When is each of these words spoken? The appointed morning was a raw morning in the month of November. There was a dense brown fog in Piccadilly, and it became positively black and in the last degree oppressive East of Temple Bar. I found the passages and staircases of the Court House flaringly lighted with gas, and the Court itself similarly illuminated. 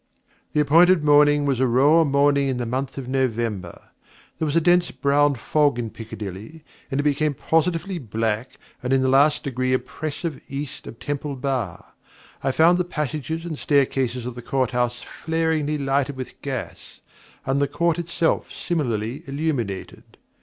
The 0.53 0.59
appointed 0.59 1.03
morning 1.03 1.45
was 1.45 1.59
a 1.59 1.67
raw 1.67 2.03
morning 2.03 2.47
in 2.47 2.57
the 2.57 2.65
month 2.65 2.97
of 2.97 3.07
November. 3.07 3.89
There 4.39 4.47
was 4.47 4.55
a 4.55 4.59
dense 4.59 4.89
brown 4.89 5.35
fog 5.35 5.77
in 5.77 5.91
Piccadilly, 5.91 6.63
and 6.89 6.99
it 6.99 7.03
became 7.03 7.35
positively 7.35 7.99
black 7.99 8.57
and 8.81 8.93
in 8.93 9.03
the 9.03 9.07
last 9.07 9.43
degree 9.43 9.73
oppressive 9.73 10.41
East 10.49 10.87
of 10.87 10.97
Temple 10.97 11.35
Bar. 11.35 11.93
I 12.43 12.51
found 12.51 12.79
the 12.79 12.83
passages 12.83 13.45
and 13.45 13.59
staircases 13.59 14.25
of 14.25 14.33
the 14.33 14.41
Court 14.41 14.71
House 14.71 15.03
flaringly 15.03 15.77
lighted 15.77 16.15
with 16.17 16.41
gas, 16.41 17.01
and 17.45 17.61
the 17.61 17.67
Court 17.67 17.99
itself 17.99 18.51
similarly 18.51 19.21
illuminated. 19.27 20.17